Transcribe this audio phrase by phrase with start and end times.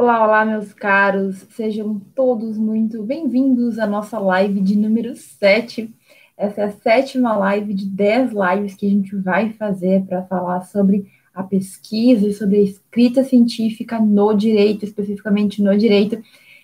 [0.00, 5.94] Olá, olá, meus caros, sejam todos muito bem-vindos à nossa live de número 7.
[6.38, 10.62] Essa é a sétima live de 10 lives que a gente vai fazer para falar
[10.62, 16.18] sobre a pesquisa e sobre a escrita científica no direito, especificamente no direito.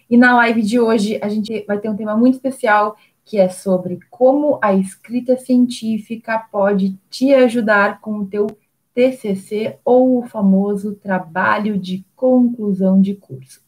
[0.08, 3.50] E na live de hoje a gente vai ter um tema muito especial que é
[3.50, 8.46] sobre como a escrita científica pode te ajudar com o teu
[8.96, 13.60] TCC ou o famoso trabalho de conclusão de curso.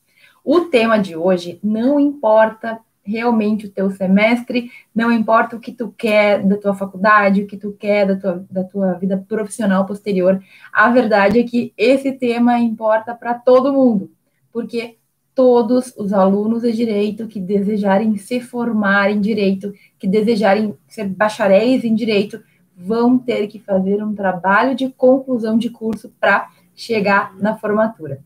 [0.43, 5.95] O tema de hoje não importa realmente o teu semestre, não importa o que tu
[5.97, 10.43] quer da tua faculdade, o que tu quer da tua, da tua vida profissional posterior.
[10.73, 14.10] A verdade é que esse tema importa para todo mundo,
[14.51, 14.97] porque
[15.35, 21.85] todos os alunos de direito que desejarem se formar em direito, que desejarem ser bacharéis
[21.85, 22.43] em direito,
[22.78, 28.20] vão ter que fazer um trabalho de conclusão de curso para chegar na formatura.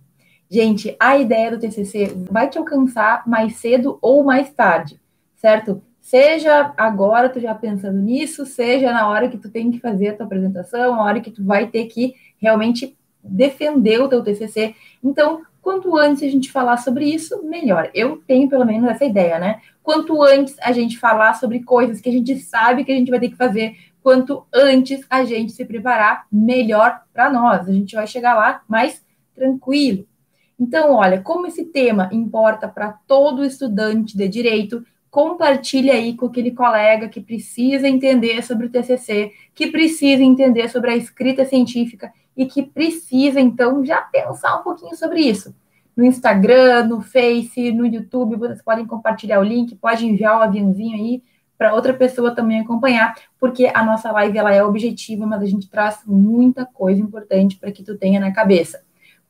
[0.50, 5.00] Gente, a ideia do TCC vai te alcançar mais cedo ou mais tarde,
[5.36, 5.82] certo?
[6.02, 10.14] Seja agora tu já pensando nisso, seja na hora que tu tem que fazer a
[10.14, 12.94] tua apresentação, a hora que tu vai ter que realmente
[13.24, 14.74] defender o teu TCC.
[15.02, 17.88] Então, quanto antes a gente falar sobre isso, melhor.
[17.94, 19.60] Eu tenho pelo menos essa ideia, né?
[19.82, 23.20] Quanto antes a gente falar sobre coisas que a gente sabe que a gente vai
[23.20, 27.68] ter que fazer, quanto antes a gente se preparar, melhor para nós.
[27.68, 30.06] A gente vai chegar lá mais tranquilo.
[30.58, 36.50] Então, olha, como esse tema importa para todo estudante de direito, compartilhe aí com aquele
[36.50, 42.46] colega que precisa entender sobre o TCC, que precisa entender sobre a escrita científica e
[42.46, 45.54] que precisa, então, já pensar um pouquinho sobre isso.
[45.94, 50.96] No Instagram, no Face, no YouTube, vocês podem compartilhar o link, pode enviar o aviãozinho
[50.96, 51.22] aí
[51.62, 55.70] para outra pessoa também acompanhar, porque a nossa live ela é objetiva, mas a gente
[55.70, 58.82] traz muita coisa importante para que tu tenha na cabeça.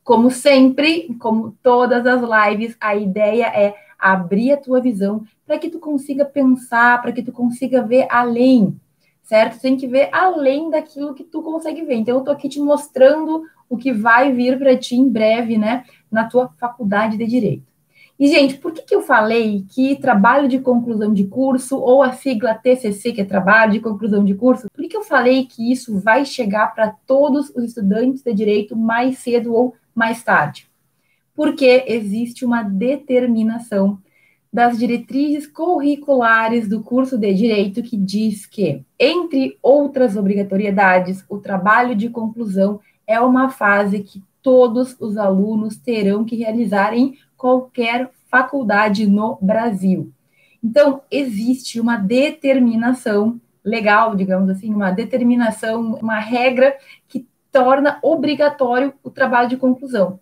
[0.03, 5.69] Como sempre, como todas as lives, a ideia é abrir a tua visão para que
[5.69, 8.75] tu consiga pensar, para que tu consiga ver além,
[9.21, 9.57] certo?
[9.57, 11.97] Tu tem que ver além daquilo que tu consegue ver.
[11.97, 15.85] Então, eu estou aqui te mostrando o que vai vir para ti em breve, né,
[16.11, 17.72] na tua faculdade de Direito.
[18.23, 22.13] E, gente, por que, que eu falei que trabalho de conclusão de curso, ou a
[22.13, 25.69] sigla TCC, que é trabalho de conclusão de curso, por que, que eu falei que
[25.69, 30.69] isso vai chegar para todos os estudantes de direito mais cedo ou mais tarde?
[31.35, 33.99] Porque existe uma determinação
[34.53, 41.93] das diretrizes curriculares do curso de direito que diz que, entre outras obrigatoriedades, o trabalho
[41.93, 49.05] de conclusão é uma fase que todos os alunos terão que realizar em qualquer faculdade
[49.05, 50.13] no Brasil.
[50.63, 56.73] Então, existe uma determinação legal, digamos assim, uma determinação, uma regra
[57.05, 60.21] que torna obrigatório o trabalho de conclusão.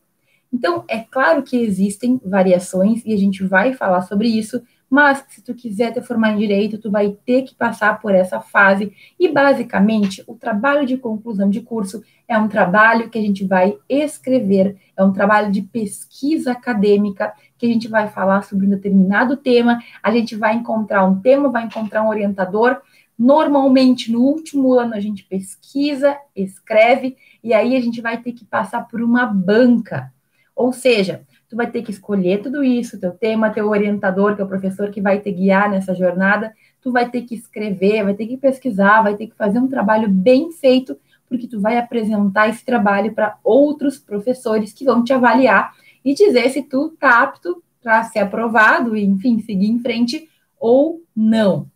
[0.51, 5.41] Então, é claro que existem variações e a gente vai falar sobre isso, mas se
[5.41, 9.29] tu quiser te formar em direito, tu vai ter que passar por essa fase e
[9.29, 14.75] basicamente o trabalho de conclusão de curso é um trabalho que a gente vai escrever,
[14.97, 19.81] é um trabalho de pesquisa acadêmica que a gente vai falar sobre um determinado tema,
[20.03, 22.81] a gente vai encontrar um tema, vai encontrar um orientador.
[23.17, 28.43] Normalmente, no último ano, a gente pesquisa, escreve, e aí a gente vai ter que
[28.43, 30.11] passar por uma banca.
[30.53, 31.21] Ou seja,
[31.51, 34.89] tu vai ter que escolher tudo isso, teu tema, teu orientador, que é o professor
[34.89, 39.01] que vai te guiar nessa jornada, tu vai ter que escrever, vai ter que pesquisar,
[39.01, 40.97] vai ter que fazer um trabalho bem feito,
[41.27, 45.73] porque tu vai apresentar esse trabalho para outros professores que vão te avaliar
[46.05, 51.01] e dizer se tu tá apto para ser aprovado e, enfim, seguir em frente ou
[51.13, 51.67] não.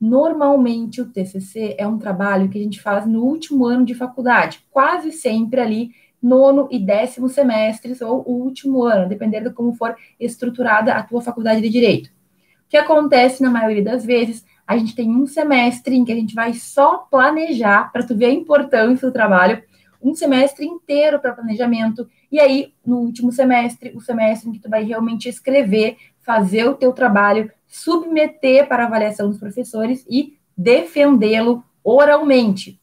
[0.00, 4.64] Normalmente o TCC é um trabalho que a gente faz no último ano de faculdade,
[4.70, 5.90] quase sempre ali
[6.22, 11.20] nono e décimo semestres ou o último ano, dependendo de como for estruturada a tua
[11.20, 12.06] faculdade de direito.
[12.08, 16.16] O que acontece na maioria das vezes, a gente tem um semestre em que a
[16.16, 19.62] gente vai só planejar, para tu ver a importância do trabalho,
[20.00, 24.70] um semestre inteiro para planejamento, e aí, no último semestre, o semestre em que tu
[24.70, 32.80] vai realmente escrever, fazer o teu trabalho, submeter para avaliação dos professores e defendê-lo oralmente.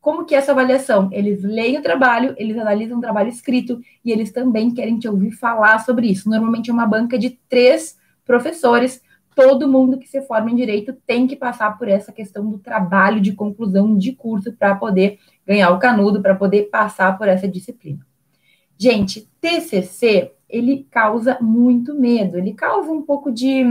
[0.00, 1.10] Como que é essa avaliação?
[1.12, 5.30] Eles leem o trabalho, eles analisam o trabalho escrito e eles também querem te ouvir
[5.32, 6.28] falar sobre isso.
[6.30, 9.02] Normalmente é uma banca de três professores.
[9.34, 13.20] Todo mundo que se forma em direito tem que passar por essa questão do trabalho
[13.20, 18.00] de conclusão de curso para poder ganhar o canudo, para poder passar por essa disciplina.
[18.78, 23.62] Gente, TCC, ele causa muito medo, ele causa um pouco de,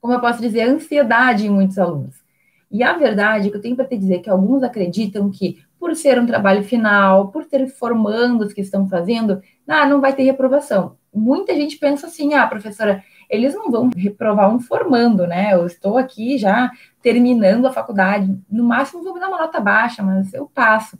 [0.00, 2.25] como eu posso dizer, ansiedade em muitos alunos.
[2.70, 5.94] E a verdade é que eu tenho para te dizer que alguns acreditam que por
[5.94, 10.96] ser um trabalho final, por ter formandos que estão fazendo, ah, não vai ter reprovação.
[11.14, 15.54] Muita gente pensa assim, ah, professora, eles não vão reprovar um formando, né?
[15.54, 16.70] Eu estou aqui já
[17.02, 20.98] terminando a faculdade, no máximo vou me dar uma nota baixa, mas eu passo.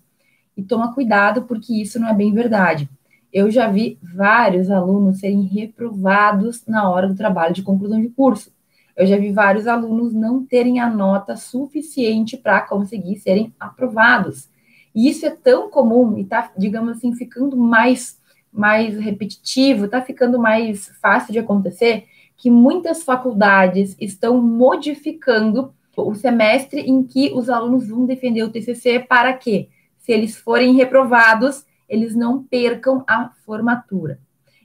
[0.57, 2.89] E toma cuidado, porque isso não é bem verdade.
[3.33, 8.51] Eu já vi vários alunos serem reprovados na hora do trabalho de conclusão de curso.
[8.97, 14.49] Eu já vi vários alunos não terem a nota suficiente para conseguir serem aprovados.
[14.95, 18.19] E isso é tão comum e está, digamos assim, ficando mais,
[18.51, 26.81] mais repetitivo, está ficando mais fácil de acontecer, que muitas faculdades estão modificando o semestre
[26.81, 32.15] em que os alunos vão defender o TCC para que, se eles forem reprovados, eles
[32.15, 34.19] não percam a formatura.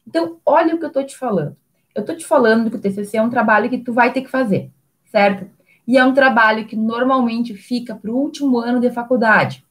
[0.08, 1.56] Então, olha o que eu estou te falando.
[1.94, 4.30] Eu estou te falando que o TCC é um trabalho que tu vai ter que
[4.30, 4.72] fazer,
[5.06, 5.46] certo?
[5.88, 9.66] E é um trabalho que normalmente fica para o último ano de faculdade.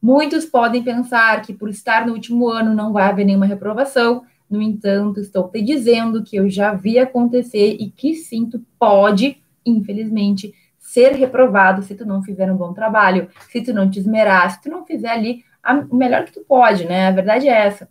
[0.00, 4.22] Muitos podem pensar que por estar no último ano não vai haver nenhuma reprovação.
[4.48, 9.42] No entanto, estou te dizendo que eu já vi acontecer e que sim, tu pode,
[9.64, 14.50] infelizmente, ser reprovado se tu não fizer um bom trabalho, se tu não te esmerar,
[14.50, 15.44] se tu não fizer ali
[15.90, 17.08] o melhor que tu pode, né?
[17.08, 17.88] A verdade é essa.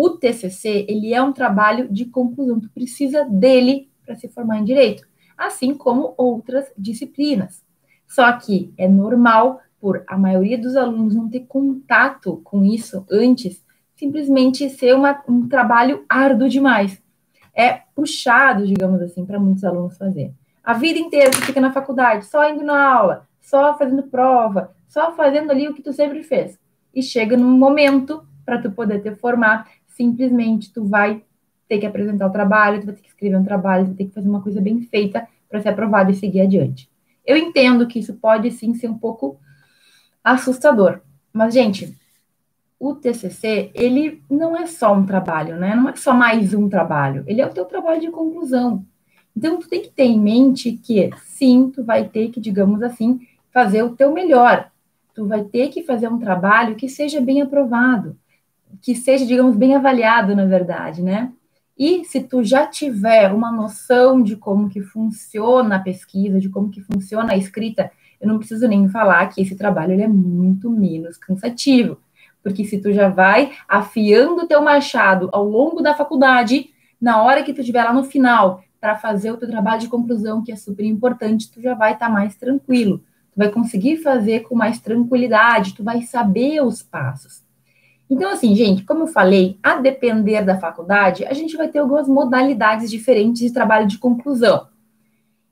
[0.00, 4.64] O TCC, ele é um trabalho de conclusão, tu precisa dele para se formar em
[4.64, 5.02] direito,
[5.36, 7.64] assim como outras disciplinas.
[8.06, 13.60] Só que é normal por a maioria dos alunos não ter contato com isso antes,
[13.96, 17.02] simplesmente ser uma, um trabalho árduo demais.
[17.52, 20.32] É puxado, digamos assim, para muitos alunos fazer.
[20.62, 25.10] A vida inteira você fica na faculdade, só indo na aula, só fazendo prova, só
[25.16, 26.56] fazendo ali o que tu sempre fez.
[26.94, 29.68] E chega num momento para tu poder te formar,
[29.98, 31.22] simplesmente tu vai
[31.68, 34.04] ter que apresentar o trabalho, tu vai ter que escrever um trabalho, tu vai ter
[34.04, 36.88] que fazer uma coisa bem feita para ser aprovado e seguir adiante.
[37.26, 39.38] Eu entendo que isso pode sim ser um pouco
[40.22, 41.00] assustador.
[41.32, 41.94] Mas, gente,
[42.78, 45.74] o TCC, ele não é só um trabalho, né?
[45.74, 47.24] Não é só mais um trabalho.
[47.26, 48.86] Ele é o teu trabalho de conclusão.
[49.36, 53.20] Então, tu tem que ter em mente que, sim, tu vai ter que, digamos assim,
[53.52, 54.70] fazer o teu melhor.
[55.12, 58.16] Tu vai ter que fazer um trabalho que seja bem aprovado,
[58.80, 61.32] que seja, digamos, bem avaliado, na verdade, né?
[61.78, 66.70] E se tu já tiver uma noção de como que funciona a pesquisa, de como
[66.70, 70.68] que funciona a escrita, eu não preciso nem falar que esse trabalho ele é muito
[70.70, 71.98] menos cansativo,
[72.42, 77.44] porque se tu já vai afiando o teu machado ao longo da faculdade, na hora
[77.44, 80.56] que tu estiver lá no final para fazer o teu trabalho de conclusão, que é
[80.56, 82.98] super importante, tu já vai estar tá mais tranquilo.
[83.32, 87.42] Tu vai conseguir fazer com mais tranquilidade, tu vai saber os passos.
[88.10, 92.08] Então, assim, gente, como eu falei, a depender da faculdade, a gente vai ter algumas
[92.08, 94.66] modalidades diferentes de trabalho de conclusão.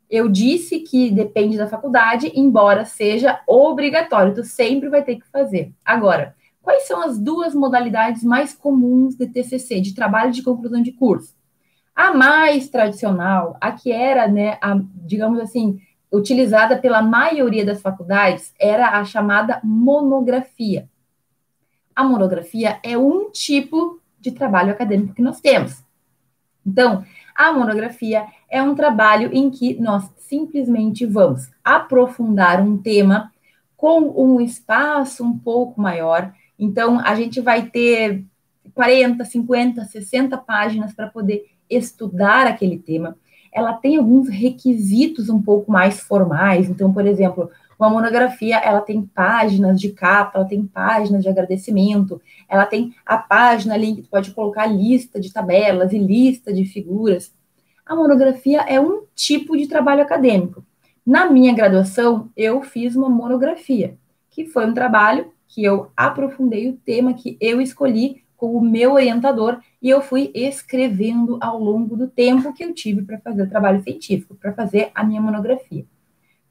[0.08, 5.72] Eu disse que depende da faculdade, embora seja obrigatório, tu sempre vai ter que fazer.
[5.84, 10.92] Agora, quais são as duas modalidades mais comuns de TCC, de trabalho de conclusão de
[10.92, 11.34] curso?
[11.94, 15.78] A mais tradicional, a que era, né, a, digamos assim,
[16.12, 20.88] utilizada pela maioria das faculdades, era a chamada monografia.
[21.96, 25.82] A monografia é um tipo de trabalho acadêmico que nós temos.
[26.64, 27.02] Então,
[27.34, 33.32] a monografia é um trabalho em que nós simplesmente vamos aprofundar um tema
[33.76, 36.32] com um espaço um pouco maior.
[36.58, 38.24] Então, a gente vai ter
[38.74, 43.16] 40, 50, 60 páginas para poder estudar aquele tema.
[43.52, 46.68] Ela tem alguns requisitos um pouco mais formais.
[46.68, 52.20] Então, por exemplo, uma monografia, ela tem páginas de capa, ela tem páginas de agradecimento,
[52.48, 56.64] ela tem a página ali que tu pode colocar lista de tabelas e lista de
[56.64, 57.34] figuras.
[57.84, 60.64] A monografia é um tipo de trabalho acadêmico.
[61.04, 63.96] Na minha graduação, eu fiz uma monografia,
[64.30, 68.94] que foi um trabalho que eu aprofundei o tema que eu escolhi com o meu
[68.94, 73.48] orientador e eu fui escrevendo ao longo do tempo que eu tive para fazer o
[73.48, 75.86] trabalho científico, para fazer a minha monografia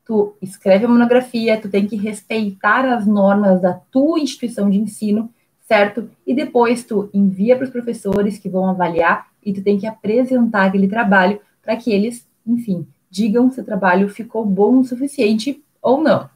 [0.05, 5.29] tu escreve a monografia, tu tem que respeitar as normas da tua instituição de ensino,
[5.67, 6.09] certo?
[6.25, 10.65] E depois tu envia para os professores que vão avaliar e tu tem que apresentar
[10.65, 16.01] aquele trabalho para que eles, enfim, digam se o trabalho ficou bom o suficiente ou
[16.01, 16.29] não,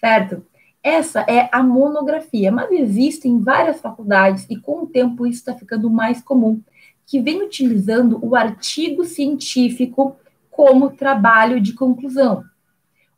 [0.00, 0.44] certo?
[0.82, 5.88] Essa é a monografia, mas existem várias faculdades e com o tempo isso está ficando
[5.88, 6.60] mais comum,
[7.06, 10.16] que vem utilizando o artigo científico
[10.50, 12.44] como trabalho de conclusão.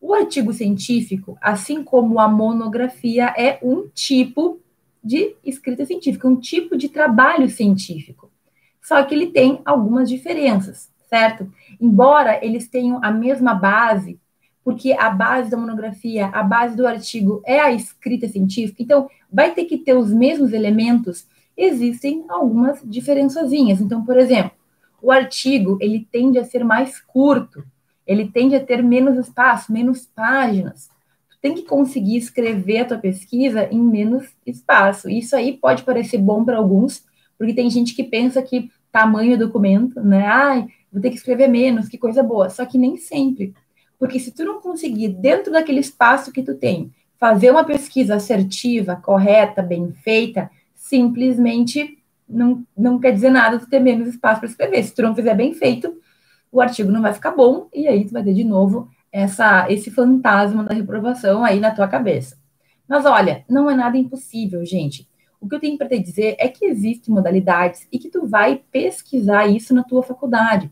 [0.06, 4.60] O artigo científico, assim como a monografia, é um tipo
[5.02, 8.30] de escrita científica, um tipo de trabalho científico.
[8.80, 11.52] Só que ele tem algumas diferenças, certo?
[11.80, 14.16] Embora eles tenham a mesma base,
[14.62, 19.54] porque a base da monografia, a base do artigo é a escrita científica, então vai
[19.54, 23.80] ter que ter os mesmos elementos, existem algumas diferençazinhas.
[23.80, 24.52] Então, por exemplo,
[25.02, 27.64] o artigo, ele tende a ser mais curto,
[28.06, 30.88] ele tende a ter menos espaço, menos páginas.
[31.30, 35.10] Tu tem que conseguir escrever a tua pesquisa em menos espaço.
[35.10, 37.04] Isso aí pode parecer bom para alguns,
[37.36, 40.26] porque tem gente que pensa que tamanho do documento, né?
[40.26, 42.48] Ai, vou ter que escrever menos, que coisa boa.
[42.48, 43.52] Só que nem sempre.
[43.98, 48.96] Porque se tu não conseguir, dentro daquele espaço que tu tem, fazer uma pesquisa assertiva,
[48.96, 51.98] correta, bem feita, simplesmente
[52.28, 54.82] não, não quer dizer nada tu ter menos espaço para escrever.
[54.82, 55.94] Se tu não fizer bem feito,
[56.50, 59.90] o artigo não vai ficar bom, e aí tu vai ter de novo essa, esse
[59.90, 62.36] fantasma da reprovação aí na tua cabeça.
[62.88, 65.08] Mas olha, não é nada impossível, gente.
[65.40, 68.62] O que eu tenho para te dizer é que existem modalidades e que tu vai
[68.70, 70.70] pesquisar isso na tua faculdade.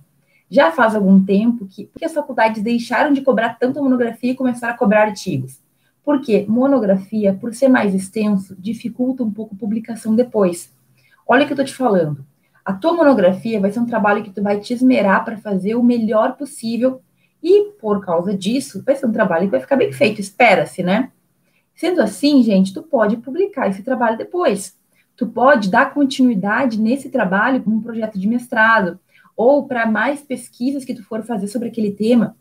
[0.49, 4.75] Já faz algum tempo que, que as faculdades deixaram de cobrar tanto monografia e começaram
[4.75, 5.61] a cobrar artigos.
[6.05, 10.71] Porque monografia, por ser mais extenso, dificulta um pouco a publicação depois.
[11.27, 12.25] Olha o que eu estou te falando.
[12.65, 15.83] A tua monografia vai ser um trabalho que tu vai te esmerar para fazer o
[15.83, 17.03] melhor possível
[17.43, 21.11] e, por causa disso, vai ser um trabalho que vai ficar bem feito, espera-se, né?
[21.75, 24.79] Sendo assim, gente, tu pode publicar esse trabalho depois.
[25.17, 28.99] Tu pode dar continuidade nesse trabalho com um projeto de mestrado
[29.37, 32.37] ou para mais pesquisas que tu for fazer sobre aquele tema.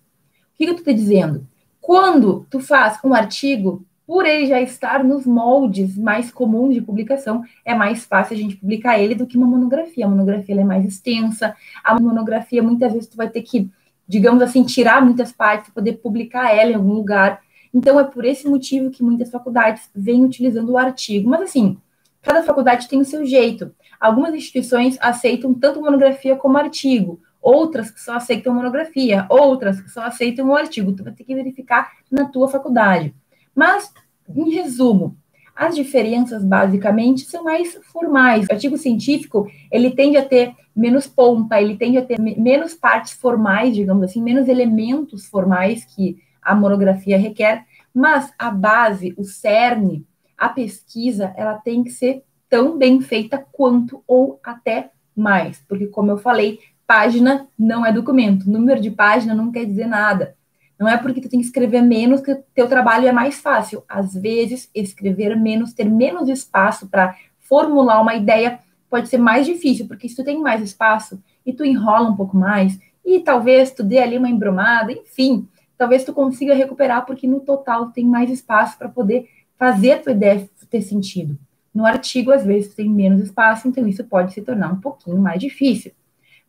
[0.53, 1.45] O que, que eu estou te dizendo?
[1.81, 7.43] Quando tu faz um artigo, por ele já estar nos moldes mais comuns de publicação,
[7.63, 10.05] é mais fácil a gente publicar ele do que uma monografia.
[10.05, 11.55] A monografia é mais extensa.
[11.83, 13.69] A monografia, muitas vezes, tu vai ter que,
[14.07, 17.41] digamos assim, tirar muitas partes para poder publicar ela em algum lugar.
[17.73, 21.29] Então, é por esse motivo que muitas faculdades vêm utilizando o artigo.
[21.29, 21.77] Mas, assim,
[22.21, 23.73] cada faculdade tem o seu jeito.
[23.99, 30.55] Algumas instituições aceitam tanto monografia como artigo, outras só aceitam monografia, outras só aceitam o
[30.55, 30.91] artigo.
[30.91, 33.15] Tu vai ter que verificar na tua faculdade.
[33.55, 33.91] Mas,
[34.35, 35.17] em resumo,
[35.55, 38.47] as diferenças, basicamente, são mais formais.
[38.47, 43.13] O artigo científico, ele tende a ter menos pompa, ele tende a ter menos partes
[43.13, 50.05] formais, digamos assim, menos elementos formais que a monografia requer, mas a base, o cerne,
[50.37, 56.11] a pesquisa, ela tem que ser tão bem feita quanto ou até mais, porque como
[56.11, 60.35] eu falei, página não é documento, número de página não quer dizer nada.
[60.79, 63.83] Não é porque tu tem que escrever menos que o teu trabalho é mais fácil.
[63.87, 69.87] Às vezes, escrever menos, ter menos espaço para formular uma ideia pode ser mais difícil,
[69.87, 73.83] porque se tu tem mais espaço e tu enrola um pouco mais, e talvez tu
[73.83, 78.77] dê ali uma embromada, enfim, talvez tu consiga recuperar, porque no total tem mais espaço
[78.77, 79.27] para poder
[79.57, 81.37] fazer a tua ideia ter sentido.
[81.73, 85.39] No artigo, às vezes, tem menos espaço, então isso pode se tornar um pouquinho mais
[85.39, 85.91] difícil.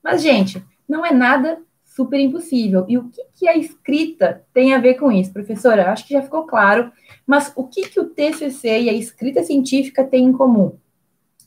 [0.02, 1.58] Mas, gente, não é nada
[1.94, 2.84] super impossível.
[2.88, 5.90] E o que, que a escrita tem a ver com isso, professora?
[5.90, 6.90] Acho que já ficou claro,
[7.26, 10.76] mas o que, que o TCC e a escrita científica têm em comum?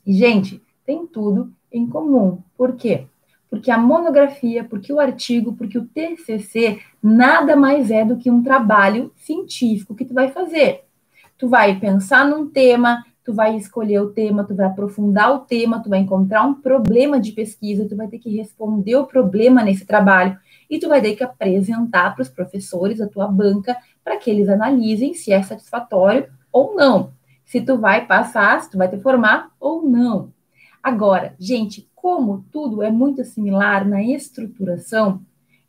[0.10, 2.42] gente, tem tudo em comum.
[2.56, 3.08] Por quê?
[3.50, 8.44] porque a monografia, porque o artigo, porque o TCC nada mais é do que um
[8.44, 10.84] trabalho científico que tu vai fazer.
[11.38, 15.84] Tu vai pensar num tema, tu vai escolher o tema, tu vai aprofundar o tema,
[15.84, 19.86] tu vai encontrar um problema de pesquisa, tu vai ter que responder o problema nesse
[19.86, 24.30] trabalho e tu vai ter que apresentar para os professores a tua banca para que
[24.30, 27.12] eles analisem se é satisfatório ou não.
[27.44, 30.32] Se tu vai passar, se tu vai te formar ou não.
[30.82, 35.20] Agora, gente, como tudo é muito similar na estruturação,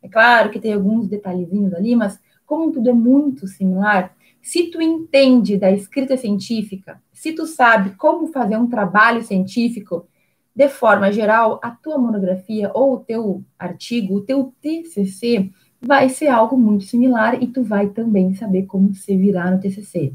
[0.01, 4.15] é claro que tem alguns detalhezinhos ali, mas como tudo é muito similar,
[4.49, 10.07] se tu entende da escrita científica, se tu sabe como fazer um trabalho científico,
[10.55, 16.29] de forma geral, a tua monografia ou o teu artigo, o teu TCC, vai ser
[16.29, 20.13] algo muito similar e tu vai também saber como se virar no TCC.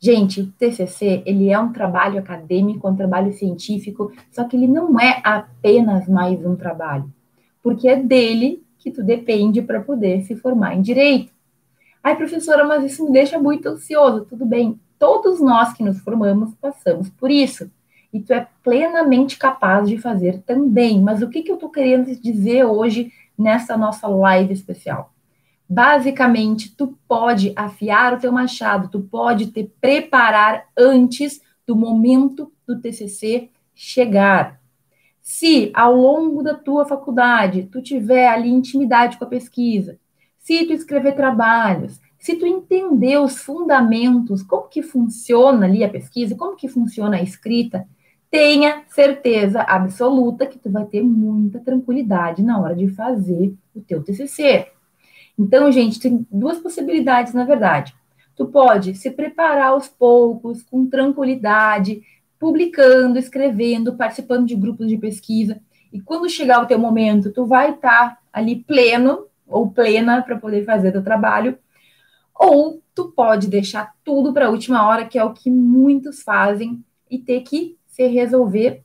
[0.00, 4.98] Gente, o TCC, ele é um trabalho acadêmico, um trabalho científico, só que ele não
[4.98, 7.12] é apenas mais um trabalho,
[7.62, 11.36] porque é dele que tu depende para poder se formar em direito.
[12.02, 14.24] Ai, professora, mas isso me deixa muito ansioso.
[14.24, 17.70] Tudo bem, todos nós que nos formamos passamos por isso.
[18.12, 21.00] E tu é plenamente capaz de fazer também.
[21.00, 25.12] Mas o que, que eu estou querendo dizer hoje nessa nossa live especial?
[25.68, 32.80] Basicamente, tu pode afiar o teu machado, tu pode te preparar antes do momento do
[32.80, 34.58] TCC chegar.
[35.20, 39.98] Se ao longo da tua faculdade tu tiver ali intimidade com a pesquisa,
[40.38, 46.34] se tu escrever trabalhos, se tu entender os fundamentos, como que funciona ali a pesquisa,
[46.34, 47.86] como que funciona a escrita,
[48.30, 54.02] tenha certeza absoluta que tu vai ter muita tranquilidade na hora de fazer o teu
[54.02, 54.66] TCC.
[55.38, 57.94] Então, gente, tem duas possibilidades, na verdade.
[58.34, 62.02] Tu pode se preparar aos poucos, com tranquilidade,
[62.38, 65.60] publicando, escrevendo, participando de grupos de pesquisa.
[65.92, 70.38] E quando chegar o teu momento, tu vai estar tá ali pleno ou plena para
[70.38, 71.58] poder fazer teu trabalho.
[72.34, 76.84] Ou tu pode deixar tudo para a última hora, que é o que muitos fazem,
[77.10, 78.82] e ter que se resolver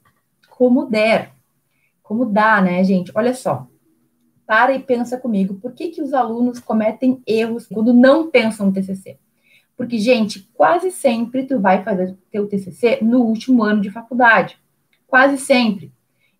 [0.49, 1.33] como der.
[2.01, 3.11] Como dá, né, gente?
[3.13, 3.67] Olha só.
[4.45, 8.73] Para e pensa comigo, por que, que os alunos cometem erros quando não pensam no
[8.73, 9.17] TCC?
[9.75, 14.57] Porque, gente, quase sempre tu vai fazer teu TCC no último ano de faculdade.
[15.07, 15.91] Quase sempre.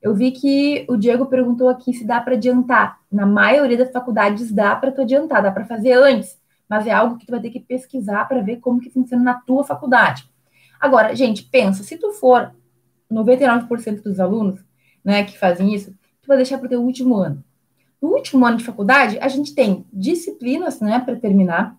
[0.04, 3.00] Eu vi que o Diego perguntou aqui se dá para adiantar.
[3.12, 6.38] Na maioria das faculdades dá para tu adiantar, dá para fazer antes,
[6.70, 9.34] mas é algo que tu vai ter que pesquisar para ver como que funciona na
[9.34, 10.30] tua faculdade.
[10.80, 12.54] Agora, gente, pensa, se tu for
[13.12, 14.60] 99% dos alunos,
[15.04, 15.92] né, que fazem isso,
[16.22, 17.44] tu vai deixar para o teu último ano.
[18.02, 21.78] No último ano de faculdade, a gente tem disciplinas, né, para terminar,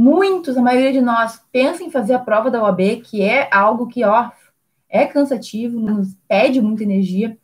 [0.00, 3.88] Muitos, a maioria de nós, pensa em fazer a prova da OAB, que é algo
[3.88, 4.30] que, ó,
[4.88, 7.36] é cansativo, nos pede muita energia.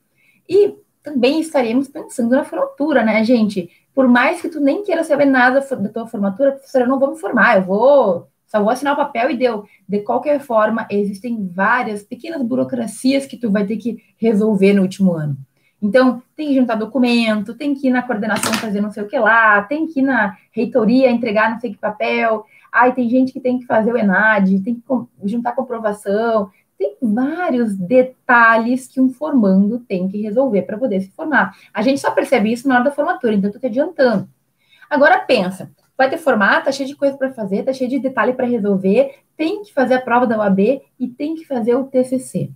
[0.49, 3.71] E também estaremos pensando na formatura, né, gente?
[3.95, 7.13] Por mais que tu nem queira saber nada da tua formatura, professora, eu não vou
[7.13, 9.65] me formar, eu vou só vou assinar o papel e deu.
[9.89, 15.13] De qualquer forma, existem várias pequenas burocracias que tu vai ter que resolver no último
[15.13, 15.37] ano.
[15.83, 19.19] Então, tem que juntar documento, tem que ir na coordenação fazer não sei o que
[19.19, 22.47] lá, tem que ir na reitoria entregar não sei que papel.
[22.73, 24.83] Ai, tem gente que tem que fazer o ENAD, tem que
[25.25, 26.49] juntar comprovação.
[26.79, 31.57] Tem vários detalhes que um formando tem que resolver para poder se formar.
[31.73, 34.29] A gente só percebe isso na hora da formatura, então estou te adiantando.
[34.91, 38.33] Agora pensa, vai ter formato, tá cheio de coisa para fazer, tá cheio de detalhe
[38.33, 42.51] para resolver, tem que fazer a prova da UAB e tem que fazer o TCC.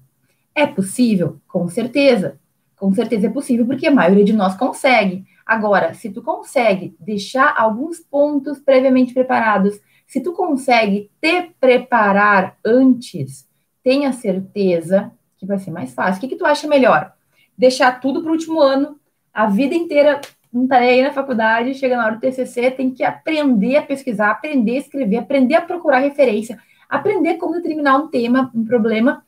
[0.54, 1.40] É possível?
[1.46, 2.38] Com certeza.
[2.76, 5.24] Com certeza é possível, porque a maioria de nós consegue.
[5.44, 13.47] Agora, se tu consegue deixar alguns pontos previamente preparados, se tu consegue te preparar antes,
[13.82, 16.18] tenha certeza que vai ser mais fácil.
[16.18, 17.12] O que, que tu acha melhor?
[17.56, 18.98] Deixar tudo para o último ano,
[19.32, 20.20] a vida inteira
[20.52, 24.30] não tá aí na faculdade, chega na hora do TCC, tem que aprender a pesquisar,
[24.30, 29.24] aprender a escrever, aprender a procurar referência, aprender como determinar um tema, um problema,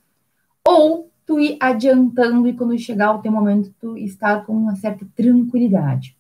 [0.67, 5.07] ou tu ir adiantando e quando chegar o teu momento, tu estar com uma certa
[5.15, 6.17] tranquilidade.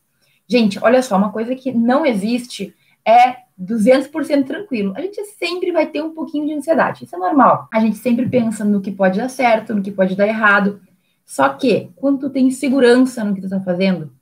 [0.46, 2.74] Gente, olha só, uma coisa que não existe
[3.06, 4.94] é 200% tranquilo.
[4.96, 7.68] A gente sempre vai ter um pouquinho de ansiedade, isso é normal.
[7.72, 10.80] A gente sempre pensa no que pode dar certo, no que pode dar errado.
[11.26, 14.12] Só que, quando tu tem segurança no que tu tá fazendo,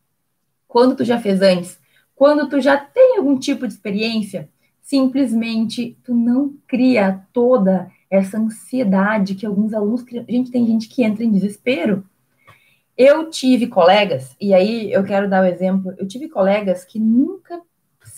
[0.66, 1.78] quando tu já fez antes,
[2.14, 4.48] quando tu já tem algum tipo de experiência,
[4.82, 10.24] simplesmente tu não cria toda essa ansiedade que alguns alunos criam.
[10.28, 12.04] Gente, tem gente que entra em desespero.
[12.96, 16.98] Eu tive colegas, e aí eu quero dar o um exemplo, eu tive colegas que
[16.98, 17.62] nunca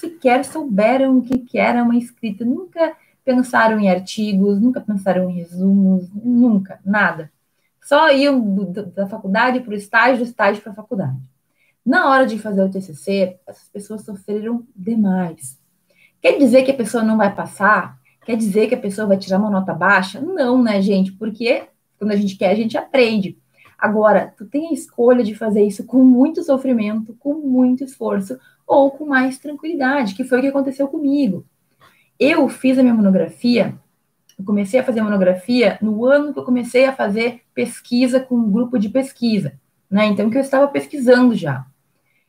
[0.00, 5.34] sequer souberam o que, que era uma escrita, nunca pensaram em artigos, nunca pensaram em
[5.34, 7.30] resumos, nunca, nada.
[7.82, 11.16] Só iam do, da faculdade para o estágio, do estágio para a faculdade.
[11.84, 15.58] Na hora de fazer o TCC, essas pessoas sofreram demais.
[16.20, 17.98] Quer dizer que a pessoa não vai passar?
[18.24, 20.20] Quer dizer que a pessoa vai tirar uma nota baixa?
[20.20, 21.12] Não, né, gente?
[21.12, 21.64] Porque
[21.98, 23.38] quando a gente quer, a gente aprende.
[23.80, 28.90] Agora, tu tem a escolha de fazer isso com muito sofrimento, com muito esforço, ou
[28.90, 31.44] com mais tranquilidade, que foi o que aconteceu comigo.
[32.18, 33.74] Eu fiz a minha monografia,
[34.44, 38.78] comecei a fazer monografia no ano que eu comecei a fazer pesquisa com um grupo
[38.78, 39.54] de pesquisa,
[39.90, 40.06] né?
[40.06, 41.64] Então, que eu estava pesquisando já.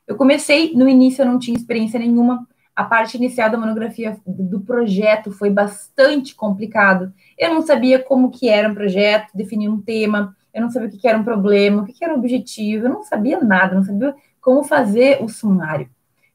[0.07, 4.61] Eu comecei, no início eu não tinha experiência nenhuma, a parte inicial da monografia do
[4.61, 7.13] projeto foi bastante complicado.
[7.37, 10.91] Eu não sabia como que era um projeto, definir um tema, eu não sabia o
[10.91, 14.15] que era um problema, o que era um objetivo, eu não sabia nada, não sabia
[14.39, 15.89] como fazer o sumário.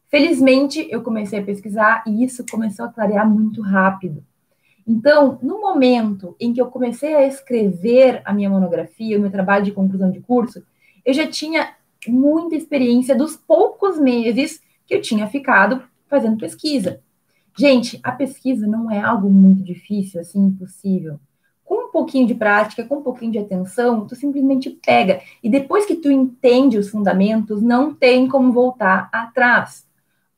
[0.09, 4.25] Felizmente, eu comecei a pesquisar e isso começou a clarear muito rápido.
[4.87, 9.65] Então, no momento em que eu comecei a escrever a minha monografia, o meu trabalho
[9.65, 10.65] de conclusão de curso,
[11.05, 11.75] eu já tinha
[12.07, 17.01] muita experiência dos poucos meses que eu tinha ficado fazendo pesquisa.
[17.59, 21.19] Gente, a pesquisa não é algo muito difícil, assim, impossível.
[21.67, 25.21] Com um pouquinho de prática, com um pouquinho de atenção, tu simplesmente pega.
[25.43, 29.85] E depois que tu entende os fundamentos, não tem como voltar atrás.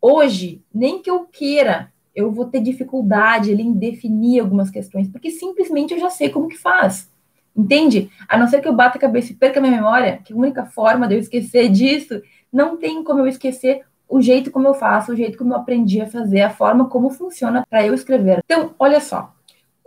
[0.00, 5.92] Hoje, nem que eu queira, eu vou ter dificuldade em definir algumas questões, porque simplesmente
[5.92, 7.10] eu já sei como que faz.
[7.54, 8.10] Entende?
[8.28, 10.36] A não ser que eu bata a cabeça e perca a minha memória, que a
[10.36, 14.74] única forma de eu esquecer disso, não tem como eu esquecer o jeito como eu
[14.74, 18.40] faço, o jeito como eu aprendi a fazer, a forma como funciona para eu escrever.
[18.44, 19.34] Então, olha só.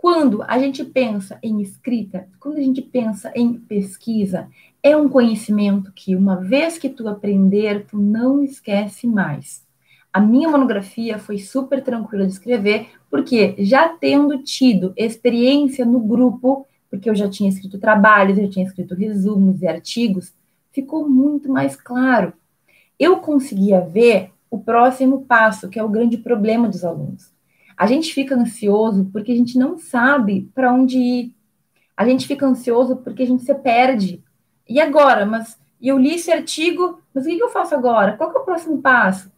[0.02, 4.48] Quando a gente pensa em escrita, quando a gente pensa em pesquisa,
[4.82, 9.64] é um conhecimento que uma vez que tu aprender, tu não esquece mais.
[10.12, 16.66] A minha monografia foi super tranquila de escrever, porque já tendo tido experiência no grupo,
[16.90, 20.34] porque eu já tinha escrito trabalhos, eu tinha escrito resumos e artigos,
[20.72, 22.32] ficou muito mais claro.
[22.98, 27.31] Eu conseguia ver o próximo passo, que é o grande problema dos alunos.
[27.82, 31.34] A gente fica ansioso porque a gente não sabe para onde ir.
[31.96, 34.22] A gente fica ansioso porque a gente se perde.
[34.68, 35.26] E agora?
[35.26, 38.16] Mas eu li esse artigo, mas o que eu faço agora?
[38.16, 39.32] Qual é o próximo passo?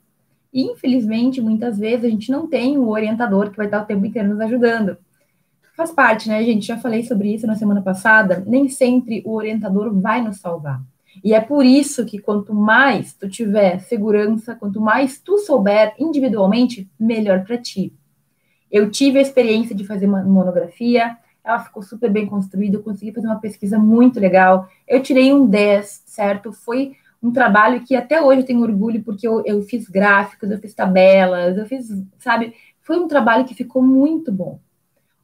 [0.53, 4.05] E, infelizmente, muitas vezes a gente não tem o orientador que vai estar o tempo
[4.05, 4.99] inteiro nos ajudando.
[5.75, 6.67] Faz parte, né, gente?
[6.67, 8.45] Já falei sobre isso na semana passada.
[8.47, 10.83] Nem sempre o orientador vai nos salvar.
[11.25, 16.87] E é por isso que quanto mais tu tiver segurança, quanto mais tu souber individualmente,
[17.01, 17.91] melhor para ti.
[18.75, 23.13] Eu tive a experiência de fazer uma monografia, ela ficou super bem construída, eu consegui
[23.13, 24.69] fazer uma pesquisa muito legal.
[24.89, 26.53] Eu tirei um 10, certo?
[26.53, 30.59] Foi um trabalho que até hoje eu tenho orgulho, porque eu, eu fiz gráficos, eu
[30.59, 31.87] fiz tabelas, eu fiz,
[32.19, 32.53] sabe?
[32.83, 34.59] Foi um trabalho que ficou muito bom.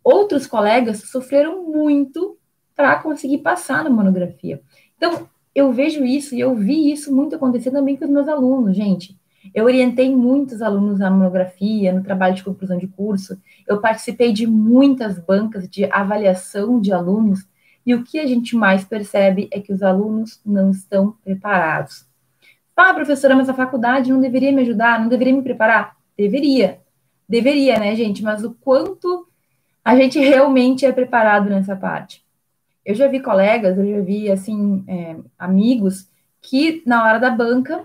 [0.05, 2.39] Outros colegas sofreram muito
[2.77, 4.63] para conseguir passar na monografia.
[4.97, 8.77] Então, eu vejo isso e eu vi isso muito acontecer também com os meus alunos,
[8.77, 9.20] gente.
[9.55, 13.41] Eu orientei muitos alunos na monografia, no trabalho de conclusão de curso.
[13.67, 17.49] Eu participei de muitas bancas de avaliação de alunos
[17.85, 22.07] e o que a gente mais percebe é que os alunos não estão preparados.
[22.77, 25.97] Ah, professora, mas a faculdade não deveria me ajudar, não deveria me preparar?
[26.17, 26.81] Deveria.
[27.29, 28.23] Deveria, né, gente?
[28.23, 29.29] Mas o quanto
[29.85, 32.25] a gente realmente é preparado nessa parte?
[32.85, 36.09] Eu já vi colegas, eu já vi, assim, é, amigos
[36.41, 37.85] que, na hora da banca,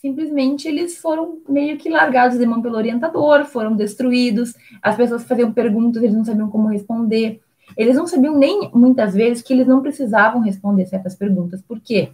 [0.00, 5.52] simplesmente eles foram meio que largados de mão pelo orientador, foram destruídos, as pessoas faziam
[5.52, 7.40] perguntas, eles não sabiam como responder.
[7.76, 11.62] Eles não sabiam nem, muitas vezes, que eles não precisavam responder certas perguntas.
[11.62, 12.10] Por quê?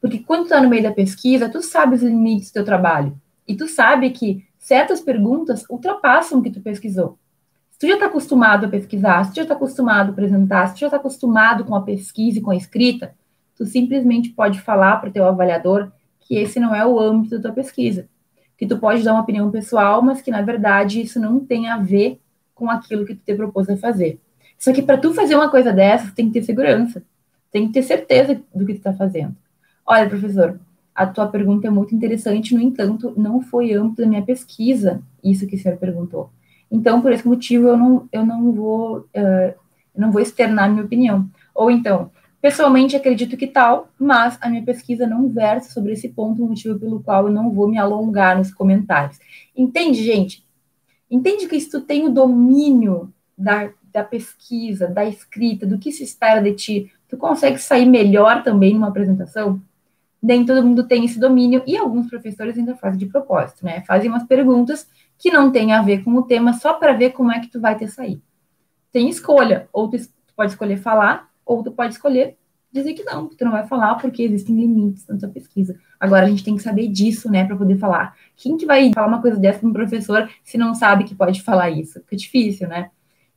[0.00, 3.16] Porque quando tu tá no meio da pesquisa, tu sabe os limites do teu trabalho.
[3.46, 7.18] E tu sabe que certas perguntas ultrapassam o que tu pesquisou.
[7.70, 10.74] Se tu já está acostumado a pesquisar, se tu já está acostumado a apresentar, se
[10.74, 13.14] tu já está acostumado com a pesquisa e com a escrita,
[13.56, 15.90] tu simplesmente pode falar para o teu avaliador
[16.28, 18.06] que esse não é o âmbito da tua pesquisa.
[18.56, 21.78] Que tu pode dar uma opinião pessoal, mas que, na verdade, isso não tem a
[21.78, 22.20] ver
[22.54, 24.20] com aquilo que tu te propôs a fazer.
[24.58, 27.02] Só que para tu fazer uma coisa dessa, tem que ter segurança.
[27.50, 29.34] Tem que ter certeza do que tu está fazendo.
[29.86, 30.60] Olha, professor,
[30.94, 35.46] a tua pergunta é muito interessante, no entanto, não foi âmbito da minha pesquisa isso
[35.46, 36.30] que o senhor perguntou.
[36.70, 39.54] Então, por esse motivo, eu não, eu não vou uh,
[39.98, 41.28] não vou externar minha opinião.
[41.54, 46.46] Ou então, pessoalmente acredito que tal, mas a minha pesquisa não versa sobre esse ponto,
[46.46, 49.18] motivo pelo qual eu não vou me alongar nos comentários.
[49.56, 50.46] Entende, gente?
[51.10, 56.04] Entende que se tu tem o domínio da da pesquisa, da escrita, do que se
[56.04, 59.60] espera de ti, tu consegue sair melhor também numa apresentação?
[60.22, 63.82] Nem todo mundo tem esse domínio e alguns professores ainda fazem de propósito, né?
[63.86, 67.32] Fazem umas perguntas que não têm a ver com o tema só para ver como
[67.32, 68.20] é que tu vai ter sair.
[68.92, 69.98] Tem escolha, ou tu
[70.36, 72.36] pode escolher falar, ou tu pode escolher
[72.70, 75.74] dizer que não, que tu não vai falar porque existem limites na tua pesquisa.
[75.98, 78.14] Agora a gente tem que saber disso, né, para poder falar.
[78.36, 81.42] Quem que vai falar uma coisa dessa para um professor se não sabe que pode
[81.42, 82.00] falar isso?
[82.00, 82.90] Fica difícil, né?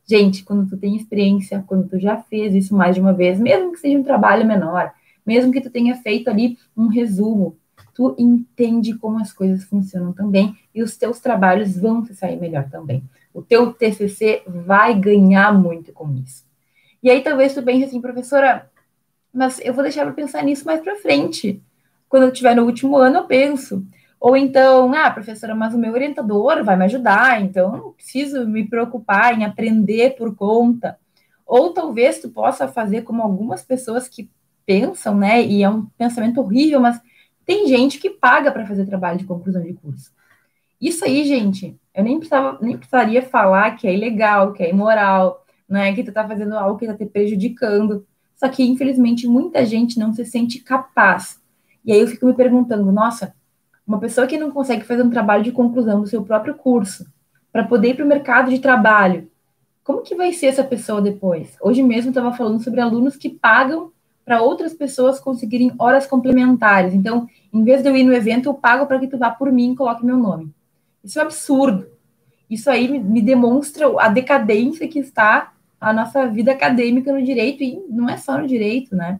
[0.04, 3.72] Gente, quando tu tem experiência, quando tu já fez isso mais de uma vez, mesmo
[3.72, 4.92] que seja um trabalho menor,
[5.24, 7.56] mesmo que tu tenha feito ali um resumo,
[7.94, 12.68] tu entende como as coisas funcionam também e os teus trabalhos vão te sair melhor
[12.68, 13.02] também.
[13.32, 16.51] O teu TCC vai ganhar muito com isso.
[17.02, 18.70] E aí talvez tu pense assim, professora,
[19.32, 21.62] mas eu vou deixar para pensar nisso mais para frente.
[22.08, 23.84] Quando eu estiver no último ano, eu penso.
[24.20, 28.68] Ou então, ah, professora, mas o meu orientador vai me ajudar, então não preciso me
[28.68, 30.96] preocupar em aprender por conta.
[31.44, 34.30] Ou talvez tu possa fazer como algumas pessoas que
[34.64, 35.42] pensam, né?
[35.42, 37.00] E é um pensamento horrível, mas
[37.44, 40.12] tem gente que paga para fazer trabalho de conclusão de curso.
[40.80, 45.41] Isso aí, gente, eu nem, precisava, nem precisaria falar que é ilegal, que é imoral,
[45.72, 45.94] né?
[45.94, 48.06] Que tu tá fazendo algo que tá te prejudicando.
[48.36, 51.40] Só que, infelizmente, muita gente não se sente capaz.
[51.84, 53.34] E aí eu fico me perguntando, nossa,
[53.86, 57.06] uma pessoa que não consegue fazer um trabalho de conclusão do seu próprio curso
[57.52, 59.28] para poder ir para o mercado de trabalho,
[59.84, 61.56] como que vai ser essa pessoa depois?
[61.60, 63.90] Hoje mesmo estava falando sobre alunos que pagam
[64.24, 66.94] para outras pessoas conseguirem horas complementares.
[66.94, 69.50] Então, em vez de eu ir no evento, eu pago para que tu vá por
[69.50, 70.52] mim e coloque meu nome.
[71.02, 71.86] Isso é absurdo.
[72.48, 75.51] Isso aí me demonstra a decadência que está
[75.82, 79.18] a nossa vida acadêmica no direito, e não é só no direito, né?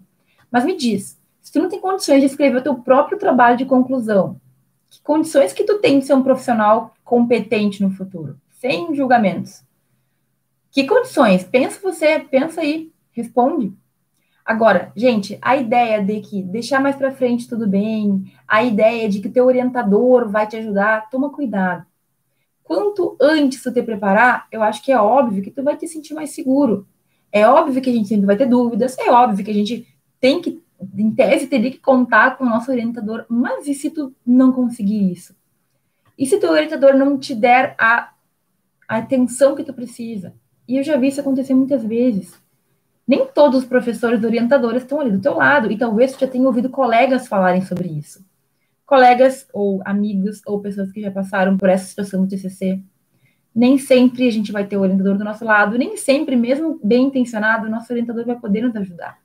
[0.50, 3.64] Mas me diz, se tu não tem condições de escrever o teu próprio trabalho de
[3.64, 4.40] conclusão,
[4.88, 9.64] que condições que tu tem de ser um profissional competente no futuro, sem julgamentos.
[10.70, 11.42] Que condições?
[11.42, 13.74] Pensa você, pensa aí, responde.
[14.44, 19.20] Agora, gente, a ideia de que deixar mais para frente tudo bem, a ideia de
[19.20, 21.84] que o teu orientador vai te ajudar, toma cuidado.
[22.72, 26.14] Quanto antes tu te preparar, eu acho que é óbvio que tu vai te sentir
[26.14, 26.88] mais seguro.
[27.30, 29.86] É óbvio que a gente sempre vai ter dúvidas, é óbvio que a gente
[30.18, 30.58] tem que,
[30.96, 35.12] em tese, teria que contar com o nosso orientador, mas e se tu não conseguir
[35.12, 35.36] isso?
[36.18, 38.14] E se teu orientador não te der a,
[38.88, 40.32] a atenção que tu precisa?
[40.66, 42.40] E eu já vi isso acontecer muitas vezes
[43.06, 46.46] nem todos os professores orientadores estão ali do teu lado, e talvez tu já tenha
[46.46, 48.24] ouvido colegas falarem sobre isso.
[48.92, 52.78] Colegas, ou amigos, ou pessoas que já passaram por essa situação do TCC.
[53.54, 57.04] Nem sempre a gente vai ter o orientador do nosso lado, nem sempre, mesmo bem
[57.04, 59.18] intencionado, o nosso orientador vai poder nos ajudar.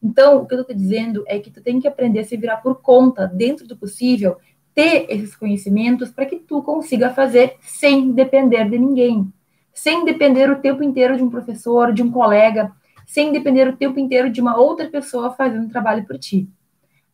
[0.00, 2.58] Então, o que eu estou dizendo é que tu tem que aprender a se virar
[2.58, 4.36] por conta, dentro do possível,
[4.72, 9.32] ter esses conhecimentos para que tu consiga fazer sem depender de ninguém,
[9.74, 12.70] sem depender o tempo inteiro de um professor, de um colega,
[13.04, 16.48] sem depender o tempo inteiro de uma outra pessoa fazendo trabalho por ti.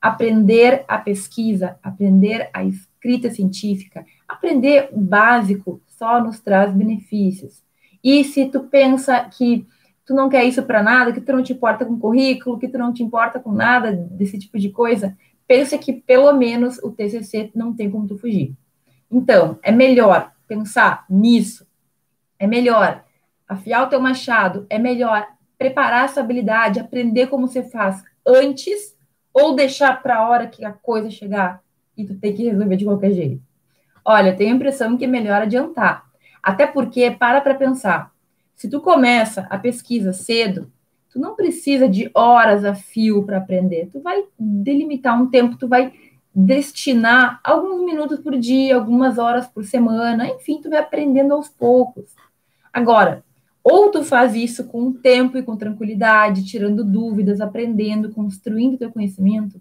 [0.05, 7.63] Aprender a pesquisa, aprender a escrita científica, aprender o básico só nos traz benefícios.
[8.03, 9.67] E se tu pensa que
[10.05, 12.77] tu não quer isso para nada, que tu não te importa com currículo, que tu
[12.77, 15.17] não te importa com nada desse tipo de coisa,
[15.49, 18.53] pensa que pelo menos o TCC não tem como tu fugir.
[19.11, 21.67] Então, é melhor pensar nisso,
[22.39, 23.03] é melhor
[23.49, 28.94] afiar o teu machado, é melhor preparar essa habilidade, aprender como você faz antes
[29.35, 31.61] ou deixar para a hora que a coisa chegar
[31.97, 33.43] e tu tem que resolver de qualquer jeito?
[34.05, 36.05] Olha, tenho a impressão que é melhor adiantar.
[36.41, 38.13] Até porque, para para pensar,
[38.55, 40.71] se tu começa a pesquisa cedo,
[41.11, 43.89] tu não precisa de horas a fio para aprender.
[43.93, 45.93] Tu vai delimitar um tempo, tu vai
[46.35, 52.15] destinar alguns minutos por dia, algumas horas por semana, enfim, tu vai aprendendo aos poucos.
[52.73, 53.25] Agora,
[53.65, 59.59] ou tu faz isso com tempo e com tranquilidade, tirando dúvidas, aprendendo, construindo teu conhecimento,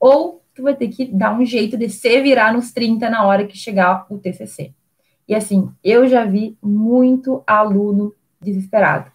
[0.00, 3.46] ou tu vai ter que dar um jeito de se virar nos 30 na hora
[3.46, 4.72] que chegar o TCC.
[5.28, 8.12] E assim, eu já vi muito aluno
[8.42, 9.10] desesperado.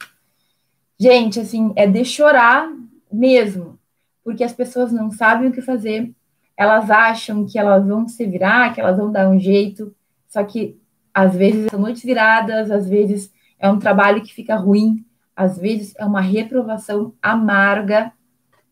[0.98, 2.72] Gente, assim, é de chorar
[3.12, 3.78] mesmo,
[4.24, 6.12] porque as pessoas não sabem o que fazer,
[6.56, 9.94] elas acham que elas vão se virar, que elas vão dar um jeito,
[10.28, 10.80] só que
[11.14, 15.94] às vezes são noites viradas, às vezes é um trabalho que fica ruim, às vezes
[15.98, 18.12] é uma reprovação amarga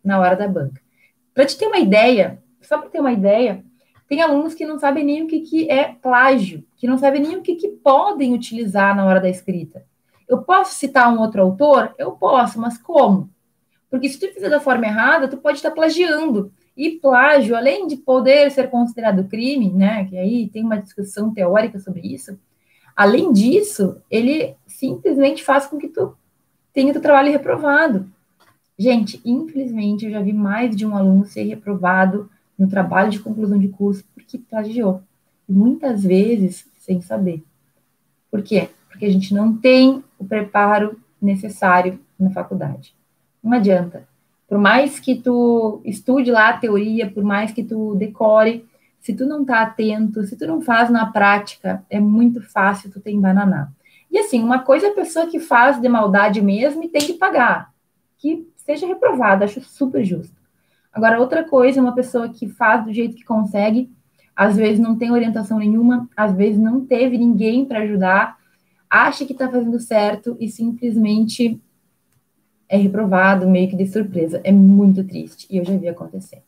[0.04, 0.82] na hora da banca.
[1.34, 3.64] Para te ter uma ideia, só para ter uma ideia,
[4.08, 7.36] tem alunos que não sabem nem o que, que é plágio, que não sabem nem
[7.36, 9.86] o que, que podem utilizar na hora da escrita.
[10.28, 11.94] Eu posso citar um outro autor?
[11.98, 13.30] Eu posso, mas como?
[13.90, 16.52] Porque se tu fizer da forma errada, tu pode estar plagiando.
[16.76, 21.80] E plágio, além de poder ser considerado crime, né, que aí tem uma discussão teórica
[21.80, 22.38] sobre isso,
[22.98, 26.18] Além disso, ele simplesmente faz com que tu
[26.74, 28.08] tenha teu trabalho reprovado.
[28.76, 33.60] Gente, infelizmente, eu já vi mais de um aluno ser reprovado no trabalho de conclusão
[33.60, 35.04] de curso porque plagiou.
[35.48, 37.44] E muitas vezes sem saber.
[38.32, 38.70] Por quê?
[38.90, 42.96] Porque a gente não tem o preparo necessário na faculdade.
[43.44, 44.08] Não adianta.
[44.48, 48.66] Por mais que tu estude lá a teoria, por mais que tu decore,
[49.08, 53.00] se tu não tá atento, se tu não faz na prática, é muito fácil tu
[53.00, 53.72] ter embananar.
[54.12, 57.14] E assim, uma coisa é a pessoa que faz de maldade mesmo e tem que
[57.14, 57.74] pagar,
[58.18, 60.36] que seja reprovada, acho super justo.
[60.92, 63.90] Agora, outra coisa é uma pessoa que faz do jeito que consegue,
[64.36, 68.36] às vezes não tem orientação nenhuma, às vezes não teve ninguém para ajudar,
[68.90, 71.62] acha que está fazendo certo e simplesmente
[72.68, 74.42] é reprovado, meio que de surpresa.
[74.44, 76.44] É muito triste, e eu já vi acontecer.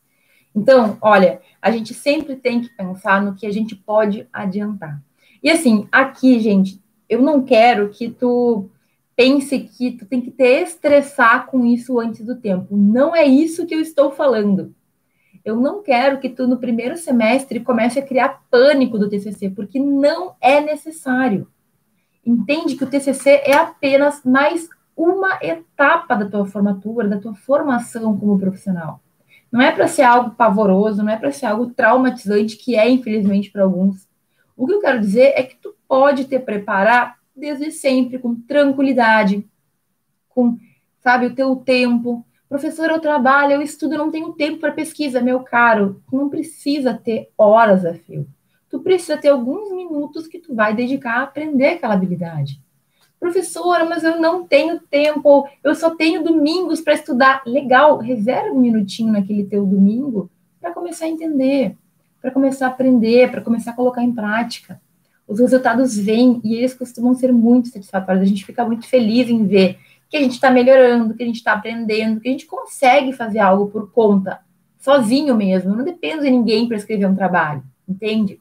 [0.62, 5.02] Então, olha, a gente sempre tem que pensar no que a gente pode adiantar.
[5.42, 8.70] E assim, aqui, gente, eu não quero que tu
[9.16, 12.76] pense que tu tem que te estressar com isso antes do tempo.
[12.76, 14.74] Não é isso que eu estou falando.
[15.44, 19.80] Eu não quero que tu no primeiro semestre comece a criar pânico do TCC, porque
[19.80, 21.48] não é necessário.
[22.26, 28.18] Entende que o TCC é apenas mais uma etapa da tua formatura, da tua formação
[28.18, 29.02] como profissional.
[29.52, 33.52] Não é para ser algo pavoroso, não é para ser algo traumatizante, que é, infelizmente,
[33.52, 34.08] para alguns.
[34.56, 39.48] O que eu quero dizer é que tu pode te preparar desde sempre, com tranquilidade,
[40.28, 40.58] com,
[41.00, 42.26] sabe, o teu tempo.
[42.48, 46.02] Professor, eu trabalho, eu estudo, não tenho tempo para pesquisa, meu caro.
[46.10, 48.28] Tu não precisa ter horas a fio.
[48.70, 52.62] Tu precisa ter alguns minutos que tu vai dedicar a aprender aquela habilidade.
[53.20, 57.44] Professora, mas eu não tenho tempo, eu só tenho domingos para estudar.
[57.46, 60.30] Legal, reserva um minutinho naquele teu domingo
[60.62, 61.76] para começar a entender,
[62.22, 64.82] para começar a aprender, para começar a colocar em prática.
[65.28, 68.24] Os resultados vêm e eles costumam ser muito satisfatórios.
[68.24, 69.78] A gente fica muito feliz em ver
[70.10, 73.40] que a gente está melhorando, que a gente está aprendendo, que a gente consegue fazer
[73.40, 74.40] algo por conta,
[74.80, 75.76] sozinho mesmo.
[75.76, 78.40] não dependo de ninguém para escrever um trabalho, entende?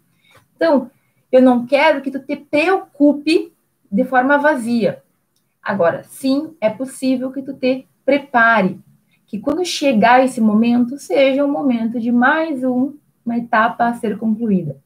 [0.57, 0.91] Então,
[1.31, 3.53] eu não quero que tu te preocupe
[3.91, 5.03] de forma vazia.
[5.63, 8.81] Agora, sim, é possível que tu te prepare,
[9.27, 14.17] que quando chegar esse momento, seja um momento de mais um, uma etapa a ser
[14.17, 14.77] concluída.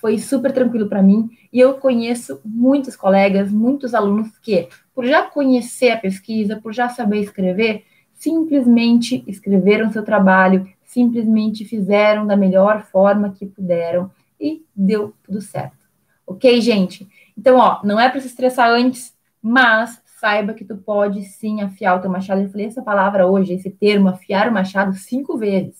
[0.00, 5.22] Foi super tranquilo para mim e eu conheço muitos colegas, muitos alunos que, por já
[5.22, 12.82] conhecer a pesquisa, por já saber escrever, simplesmente escreveram seu trabalho, simplesmente fizeram da melhor
[12.82, 15.86] forma que puderam e deu tudo certo.
[16.26, 17.08] Ok, gente?
[17.36, 21.98] Então, ó, não é para se estressar antes, mas saiba que tu pode sim afiar
[21.98, 22.40] o teu machado.
[22.40, 25.76] Eu falei essa palavra hoje, esse termo, afiar o machado, cinco vezes.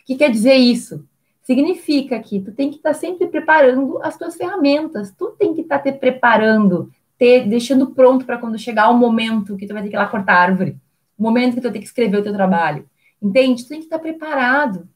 [0.00, 1.06] O que quer dizer isso?
[1.42, 5.62] Significa que tu tem que estar tá sempre preparando as tuas ferramentas, tu tem que
[5.62, 9.82] estar tá te preparando, te deixando pronto para quando chegar o momento que tu vai
[9.82, 10.76] ter que ir lá cortar árvore,
[11.18, 12.88] o momento que tu vai ter que escrever o teu trabalho.
[13.20, 13.64] Entende?
[13.64, 14.88] Tu tem que estar tá preparado.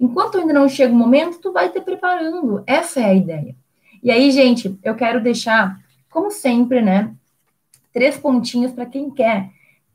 [0.00, 2.62] Enquanto ainda não chega o momento, tu vai te preparando.
[2.66, 3.56] Essa é a ideia.
[4.02, 7.14] E aí, gente, eu quero deixar, como sempre, né,
[7.92, 9.50] três pontinhos para quem quer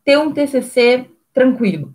[0.06, 1.94] ter um TCC tranquilo.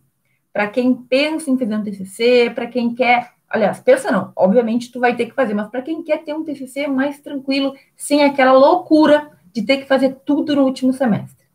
[0.53, 5.01] Para quem pensa em fazer um TCC, para quem quer, aliás, pensa não, obviamente tu
[5.01, 8.53] vai ter que fazer, mas para quem quer ter um TCC mais tranquilo, sem aquela
[8.53, 11.46] loucura de ter que fazer tudo no último semestre.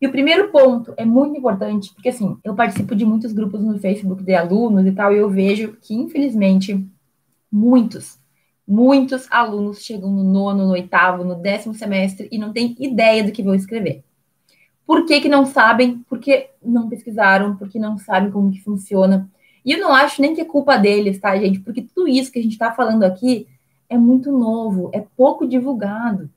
[0.00, 3.78] E o primeiro ponto é muito importante, porque assim, eu participo de muitos grupos no
[3.78, 6.84] Facebook de alunos e tal, e eu vejo que, infelizmente,
[7.52, 8.19] muitos
[8.70, 13.32] Muitos alunos chegam no nono, no oitavo, no décimo semestre e não têm ideia do
[13.32, 14.04] que vão escrever.
[14.86, 16.04] Por que, que não sabem?
[16.08, 19.28] Porque não pesquisaram, porque não sabem como que funciona.
[19.64, 21.58] E eu não acho nem que é culpa deles, tá, gente?
[21.58, 23.48] Porque tudo isso que a gente está falando aqui
[23.88, 26.30] é muito novo, é pouco divulgado.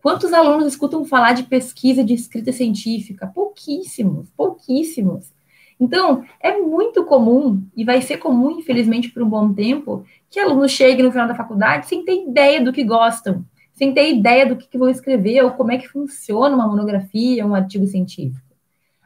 [0.00, 3.26] Quantos alunos escutam falar de pesquisa de escrita científica?
[3.26, 5.33] Pouquíssimos, pouquíssimos.
[5.78, 10.70] Então, é muito comum, e vai ser comum, infelizmente, por um bom tempo, que alunos
[10.70, 14.56] cheguem no final da faculdade sem ter ideia do que gostam, sem ter ideia do
[14.56, 18.44] que, que vão escrever, ou como é que funciona uma monografia, um artigo científico.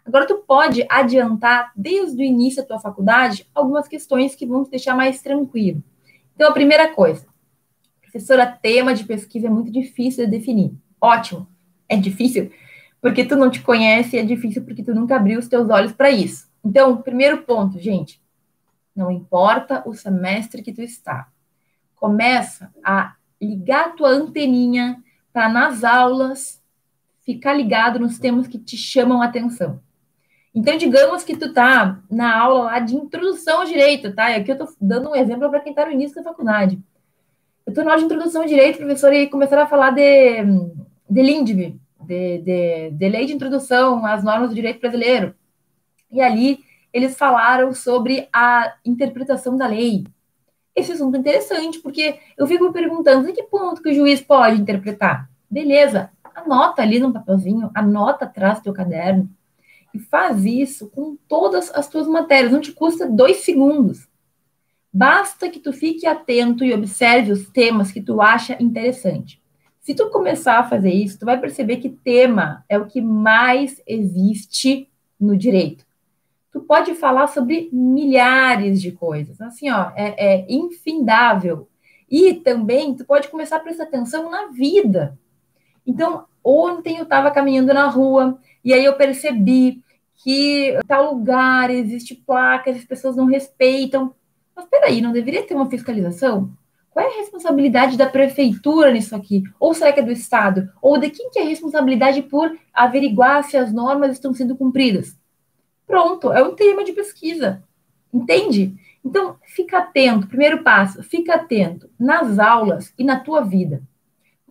[0.05, 4.71] Agora, tu pode adiantar, desde o início da tua faculdade, algumas questões que vão te
[4.71, 5.83] deixar mais tranquilo.
[6.35, 7.27] Então, a primeira coisa,
[8.01, 10.73] professora, tema de pesquisa é muito difícil de definir.
[11.01, 11.47] Ótimo,
[11.89, 12.51] é difícil
[13.01, 16.11] porque tu não te conhece, é difícil porque tu nunca abriu os teus olhos para
[16.11, 16.48] isso.
[16.69, 18.21] Então, primeiro ponto, gente,
[18.95, 21.27] não importa o semestre que tu está.
[21.97, 25.03] Começa a ligar tua anteninha
[25.33, 26.63] para nas aulas
[27.25, 29.81] ficar ligado nos temas que te chamam a atenção.
[30.55, 34.31] Então, digamos que tu tá na aula lá de introdução ao direito, tá?
[34.31, 36.79] E aqui eu tô dando um exemplo para quem está no início da faculdade.
[37.65, 40.45] Eu tô na aula de introdução ao direito, professor, e começaram a falar de,
[41.09, 45.35] de LINDB, de, de, de Lei de Introdução às Normas do Direito Brasileiro
[46.11, 46.61] e ali
[46.93, 50.07] eles falaram sobre a interpretação da lei.
[50.75, 54.21] Esse assunto é interessante, porque eu fico me perguntando em que ponto que o juiz
[54.21, 55.29] pode interpretar.
[55.51, 59.29] Beleza, anota ali no papelzinho, anota atrás do teu caderno
[59.93, 62.53] e faz isso com todas as tuas matérias.
[62.53, 64.09] Não te custa dois segundos.
[64.93, 69.43] Basta que tu fique atento e observe os temas que tu acha interessante.
[69.81, 73.83] Se tu começar a fazer isso, tu vai perceber que tema é o que mais
[73.87, 75.88] existe no direito
[76.59, 79.41] tu pode falar sobre milhares de coisas.
[79.41, 81.69] Assim, ó, é, é infindável.
[82.11, 85.17] E também tu pode começar a prestar atenção na vida.
[85.87, 89.83] Então, ontem eu estava caminhando na rua e aí eu percebi
[90.17, 94.13] que tal lugar existe placas, as pessoas não respeitam.
[94.57, 96.51] Mas peraí, não deveria ter uma fiscalização?
[96.91, 99.45] Qual é a responsabilidade da prefeitura nisso aqui?
[99.61, 100.73] Ou será que é do Estado?
[100.83, 105.17] Ou de quem que é a responsabilidade por averiguar se as normas estão sendo cumpridas?
[105.89, 107.65] Pronto, é um tema de pesquisa.
[108.13, 108.75] Entende?
[109.03, 110.29] Então, fica atento.
[110.29, 113.83] Primeiro passo, fica atento nas aulas e na tua vida.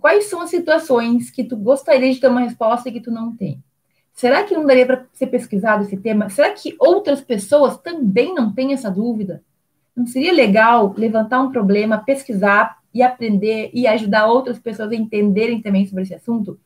[0.01, 3.35] Quais são as situações que tu gostaria de ter uma resposta e que tu não
[3.35, 3.63] tem?
[4.13, 6.27] Será que não daria para ser pesquisado esse tema?
[6.29, 9.43] Será que outras pessoas também não têm essa dúvida?
[9.95, 15.61] Não seria legal levantar um problema, pesquisar e aprender e ajudar outras pessoas a entenderem
[15.61, 16.59] também sobre esse assunto?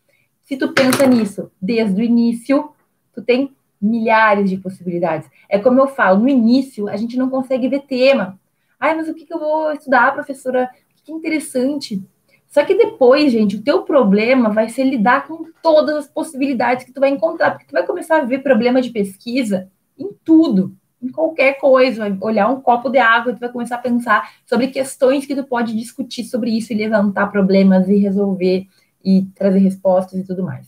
[0.43, 2.71] Se tu pensa nisso desde o início,
[3.13, 5.29] tu tem milhares de possibilidades.
[5.49, 8.39] É como eu falo, no início a gente não consegue ver tema.
[8.79, 10.69] Ai, mas o que, que eu vou estudar, professora?
[11.03, 12.03] Que interessante.
[12.47, 16.91] Só que depois, gente, o teu problema vai ser lidar com todas as possibilidades que
[16.91, 21.09] tu vai encontrar, porque tu vai começar a ver problema de pesquisa em tudo, em
[21.09, 25.25] qualquer coisa, vai olhar um copo de água tu vai começar a pensar sobre questões
[25.25, 28.67] que tu pode discutir sobre isso e levantar problemas e resolver
[29.03, 30.67] e trazer respostas e tudo mais.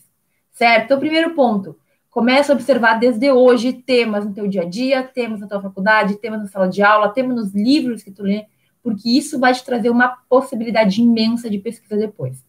[0.51, 0.85] Certo?
[0.85, 1.75] Então, primeiro ponto,
[2.13, 6.17] Começa a observar desde hoje temas no teu dia a dia, temas na tua faculdade,
[6.17, 8.45] temas na sala de aula, temas nos livros que tu lê,
[8.83, 12.45] porque isso vai te trazer uma possibilidade imensa de pesquisa depois.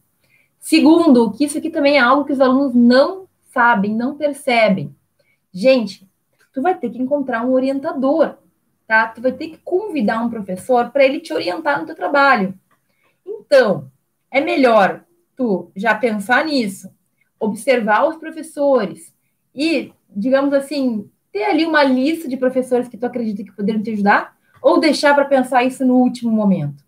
[0.61, 4.95] Segundo, que isso aqui também é algo que os alunos não sabem, não percebem.
[5.51, 6.07] Gente,
[6.53, 8.35] tu vai ter que encontrar um orientador,
[8.87, 9.07] tá?
[9.07, 12.53] Tu vai ter que convidar um professor para ele te orientar no teu trabalho.
[13.25, 13.91] Então,
[14.31, 16.91] é melhor tu já pensar nisso,
[17.41, 19.14] observar os professores,
[19.55, 23.91] e, digamos assim, ter ali uma lista de professores que tu acredita que poderiam te
[23.91, 26.85] ajudar, ou deixar para pensar isso no último momento?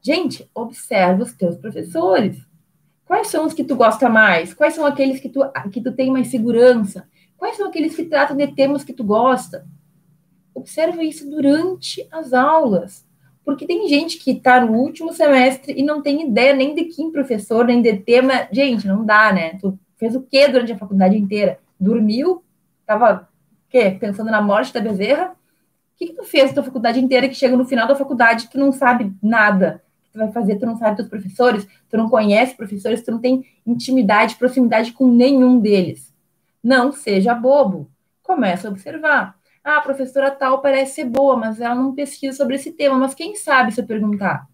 [0.00, 2.36] Gente, observa os teus professores.
[3.04, 4.52] Quais são os que tu gosta mais?
[4.52, 5.40] Quais são aqueles que tu,
[5.72, 7.08] que tu tem mais segurança?
[7.36, 9.64] Quais são aqueles que tratam de temas que tu gosta?
[10.54, 13.06] Observa isso durante as aulas.
[13.44, 17.12] Porque tem gente que está no último semestre e não tem ideia nem de quem
[17.12, 18.48] professor, nem de tema.
[18.52, 19.56] Gente, não dá, né?
[19.58, 21.58] Tu fez o quê durante a faculdade inteira?
[21.78, 22.42] Dormiu,
[22.80, 23.28] estava
[24.00, 25.30] pensando na morte da Bezerra.
[25.30, 28.48] O que, que tu fez a tua faculdade inteira que chega no final da faculdade
[28.48, 29.82] tu não sabe nada?
[30.08, 33.20] que tu vai fazer, tu não sabe dos professores, tu não conhece professores, tu não
[33.20, 36.12] tem intimidade, proximidade com nenhum deles.
[36.62, 37.90] Não seja bobo.
[38.22, 39.36] Começa a observar.
[39.62, 42.96] Ah, a professora tal parece ser boa, mas ela não pesquisa sobre esse tema.
[42.96, 44.46] Mas quem sabe se eu perguntar?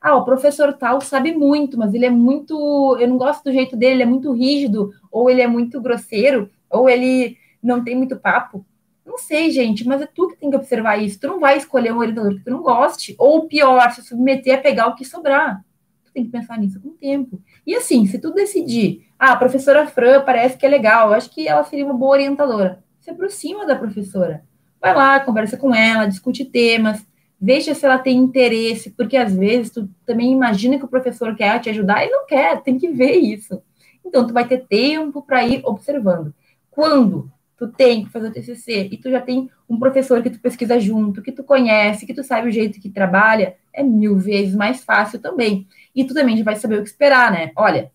[0.00, 2.96] Ah, o professor tal sabe muito, mas ele é muito.
[3.00, 6.50] Eu não gosto do jeito dele, ele é muito rígido, ou ele é muito grosseiro.
[6.70, 8.64] Ou ele não tem muito papo.
[9.04, 11.18] Não sei, gente, mas é tu que tem que observar isso.
[11.18, 13.14] Tu não vai escolher um orientador que tu não goste.
[13.18, 15.64] Ou pior, se submeter a pegar o que sobrar.
[16.04, 17.40] Tu tem que pensar nisso com o tempo.
[17.66, 21.30] E assim, se tu decidir, ah, a professora Fran parece que é legal, eu acho
[21.30, 22.84] que ela seria uma boa orientadora.
[23.00, 24.44] Se aproxima da professora.
[24.80, 27.04] Vai lá, conversa com ela, discute temas,
[27.40, 31.58] veja se ela tem interesse, porque às vezes tu também imagina que o professor quer
[31.60, 33.62] te ajudar e não quer, tem que ver isso.
[34.04, 36.34] Então, tu vai ter tempo para ir observando.
[36.78, 40.38] Quando tu tem que fazer o TCC e tu já tem um professor que tu
[40.38, 44.54] pesquisa junto, que tu conhece, que tu sabe o jeito que trabalha, é mil vezes
[44.54, 45.66] mais fácil também.
[45.92, 47.50] E tu também já vai saber o que esperar, né?
[47.56, 47.90] Olha,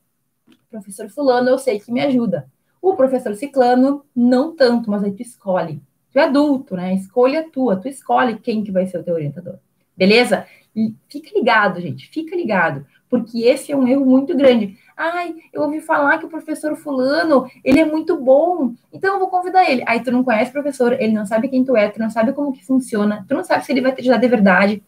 [0.70, 2.46] professor fulano eu sei que me ajuda.
[2.82, 5.82] O professor ciclano, não tanto, mas aí tu escolhe.
[6.12, 6.94] Tu é adulto, né?
[6.94, 9.60] Escolha tua, tu escolhe quem que vai ser o teu orientador.
[9.96, 10.46] Beleza?
[10.76, 14.76] E fica ligado, gente, fica ligado, porque esse é um erro muito grande.
[14.97, 19.30] Ai, eu ouvi falar que o professor fulano, ele é muito bom, então eu vou
[19.30, 19.84] convidar ele.
[19.86, 22.34] Aí tu não conhece o professor, ele não sabe quem tu é, tu não sabe
[22.34, 24.84] como que funciona, tu não sabe se ele vai te ajudar de verdade.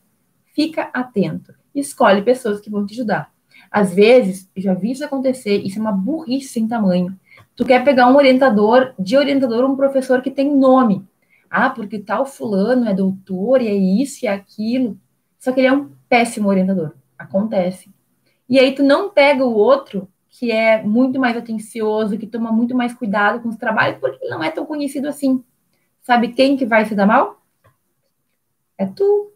[0.56, 1.54] Fica atento.
[1.76, 3.32] Escolhe pessoas que vão te ajudar.
[3.70, 7.16] Às vezes, já vi isso acontecer, isso é uma burrice sem tamanho.
[7.56, 11.08] Tu quer pegar um orientador, de orientador, um professor que tem nome.
[11.48, 14.98] Ah, porque tal fulano é doutor e é isso e é aquilo.
[15.38, 16.94] Só que ele é um péssimo orientador.
[17.16, 17.94] Acontece.
[18.48, 22.76] E aí tu não pega o outro que é muito mais atencioso, que toma muito
[22.76, 25.42] mais cuidado com os trabalhos, porque ele não é tão conhecido assim.
[26.02, 27.42] Sabe quem que vai se dar mal?
[28.78, 29.32] É tu.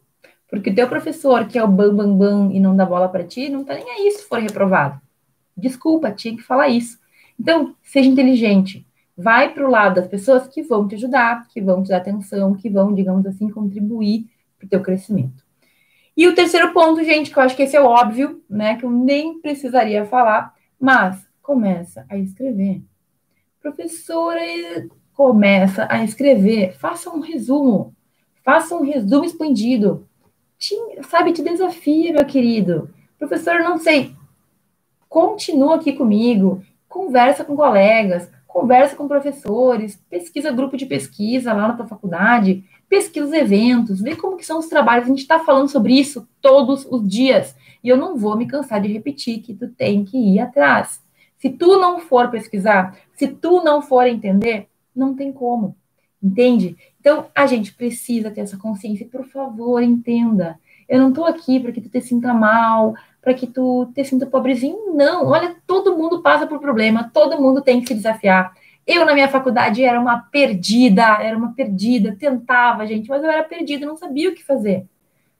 [0.50, 3.24] Porque o teu professor, que é o bam, bam, bam e não dá bola para
[3.24, 5.00] ti, não tá nem aí se for reprovado.
[5.56, 7.00] Desculpa, tinha que falar isso.
[7.40, 8.86] Então, seja inteligente.
[9.16, 12.56] Vai para o lado das pessoas que vão te ajudar, que vão te dar atenção,
[12.56, 15.49] que vão, digamos assim, contribuir para teu crescimento.
[16.20, 18.92] E o terceiro ponto, gente, que eu acho que esse é óbvio, né, que eu
[18.92, 22.82] nem precisaria falar, mas começa a escrever.
[23.62, 24.42] Professora,
[25.14, 27.96] começa a escrever, faça um resumo,
[28.44, 30.06] faça um resumo expandido.
[30.58, 30.76] Te,
[31.10, 32.94] sabe, te desafia, meu querido.
[33.18, 34.14] Professor, não sei,
[35.08, 41.76] continua aqui comigo, conversa com colegas, conversa com professores, pesquisa grupo de pesquisa lá na
[41.76, 45.06] tua faculdade, pesquisa os eventos, vê como que são os trabalhos.
[45.06, 47.56] A gente está falando sobre isso todos os dias.
[47.84, 51.02] E eu não vou me cansar de repetir que tu tem que ir atrás.
[51.38, 55.78] Se tu não for pesquisar, se tu não for entender, não tem como.
[56.22, 56.76] Entende?
[57.00, 59.08] Então, a gente precisa ter essa consciência.
[59.10, 60.60] Por favor, entenda.
[60.88, 64.26] Eu não estou aqui para que tu te sinta mal, para que tu te sinta
[64.26, 64.94] pobrezinho.
[64.94, 65.28] Não.
[65.28, 68.54] Olha, todo mundo passa por problema, todo mundo tem que se desafiar.
[68.92, 73.44] Eu, na minha faculdade, era uma perdida, era uma perdida, tentava, gente, mas eu era
[73.44, 74.88] perdida, não sabia o que fazer.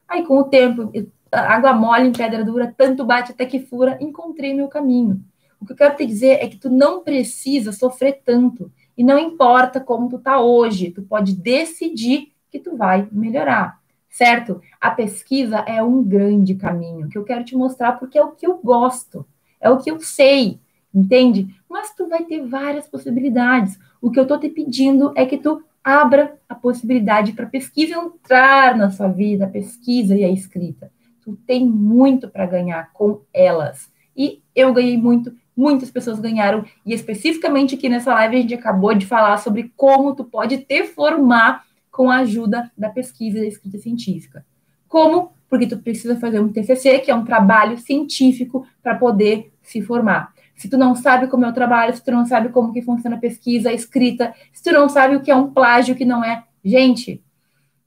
[0.08, 0.92] Aí, com o tempo,
[1.32, 5.20] água mole em pedra dura, tanto bate até que fura, encontrei meu caminho.
[5.60, 8.72] O que eu quero te dizer é que tu não precisa sofrer tanto.
[8.96, 13.80] E não importa como tu tá hoje, tu pode decidir que tu vai melhorar,
[14.12, 14.62] certo?
[14.80, 18.46] A pesquisa é um grande caminho que eu quero te mostrar porque é o que
[18.46, 19.26] eu gosto,
[19.60, 20.60] é o que eu sei,
[20.94, 21.48] entende?
[21.70, 23.80] Mas tu vai ter várias possibilidades.
[24.02, 28.78] O que eu estou te pedindo é que tu abra a possibilidade para pesquisa entrar
[28.78, 30.92] na sua vida, a pesquisa e a escrita.
[31.22, 33.90] Tu tem muito para ganhar com elas.
[34.16, 38.96] E eu ganhei muito muitas pessoas ganharam, e especificamente aqui nessa live a gente acabou
[38.96, 43.48] de falar sobre como tu pode te formar com a ajuda da pesquisa e da
[43.48, 44.46] escrita científica.
[44.88, 45.34] Como?
[45.50, 50.34] Porque tu precisa fazer um TCC, que é um trabalho científico para poder se formar.
[50.60, 53.16] Se tu não sabe como é o trabalho, se tu não sabe como que funciona
[53.16, 56.04] a pesquisa, a escrita, se tu não sabe o que é um plágio, o que
[56.04, 57.24] não é, gente,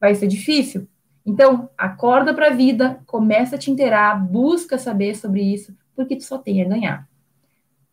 [0.01, 0.89] vai ser difícil.
[1.25, 6.25] Então, acorda para a vida, começa a te inteirar, busca saber sobre isso, porque tu
[6.25, 7.07] só tem a ganhar.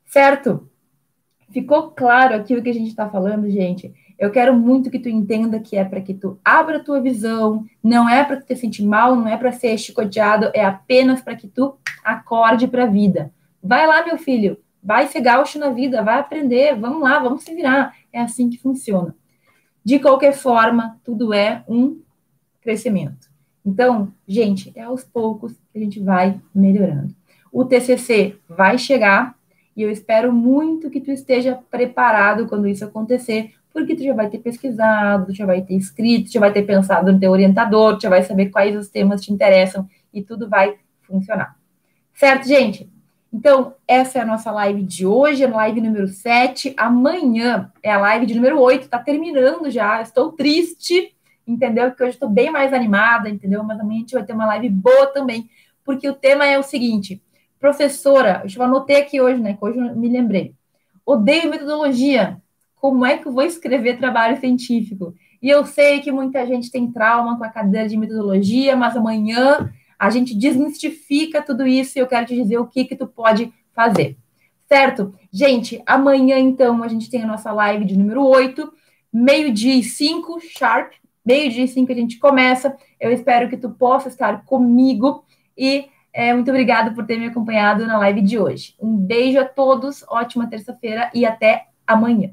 [0.05, 0.69] Certo?
[1.51, 3.93] Ficou claro aquilo que a gente está falando, gente?
[4.17, 7.65] Eu quero muito que tu entenda que é para que tu abra a tua visão,
[7.83, 11.35] não é para tu te sentir mal, não é para ser chicoteado, é apenas para
[11.35, 13.33] que tu acorde para a vida.
[13.61, 17.53] Vai lá, meu filho, vai ser gaúcho na vida, vai aprender, vamos lá, vamos se
[17.53, 17.95] virar.
[18.11, 19.15] É assim que funciona.
[19.83, 22.01] De qualquer forma, tudo é um
[22.61, 23.29] crescimento.
[23.65, 27.13] Então, gente, é aos poucos que a gente vai melhorando.
[27.51, 29.35] O TCC vai chegar
[29.75, 34.29] e eu espero muito que tu esteja preparado quando isso acontecer, porque tu já vai
[34.29, 37.97] ter pesquisado, tu já vai ter escrito, tu já vai ter pensado no teu orientador,
[37.97, 41.55] tu já vai saber quais os temas te interessam e tudo vai funcionar.
[42.13, 42.89] Certo, gente?
[43.31, 46.73] Então, essa é a nossa live de hoje, a live número 7.
[46.75, 50.01] Amanhã é a live de número 8, tá terminando já.
[50.01, 51.15] Estou triste,
[51.47, 51.89] entendeu?
[51.89, 53.63] Porque hoje estou bem mais animada, entendeu?
[53.63, 55.49] Mas amanhã a gente vai ter uma live boa também,
[55.85, 57.21] porque o tema é o seguinte:
[57.59, 59.53] professora, eu anotei aqui hoje, né?
[59.53, 60.55] Que hoje eu me lembrei.
[61.05, 62.41] Odeio metodologia
[62.79, 65.13] como é que eu vou escrever trabalho científico?
[65.41, 69.71] E eu sei que muita gente tem trauma com a cadeira de metodologia, mas amanhã
[69.99, 73.53] a gente desmistifica tudo isso e eu quero te dizer o que que tu pode
[73.73, 74.17] fazer.
[74.65, 75.13] Certo?
[75.31, 78.71] Gente, amanhã então a gente tem a nossa live de número 8,
[79.11, 80.93] meio-dia e 5, sharp,
[81.25, 82.77] meio-dia e 5 a gente começa.
[82.99, 85.25] Eu espero que tu possa estar comigo
[85.57, 88.75] e é, muito obrigada por ter me acompanhado na live de hoje.
[88.79, 92.31] Um beijo a todos, ótima terça-feira e até amanhã.